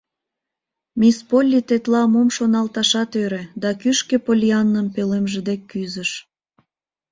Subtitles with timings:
[0.99, 6.11] Мисс Полли тетла мом шоналташат ӧрӧ да кӱшкӧ Поллианнам пӧлемже дек кӱзыш.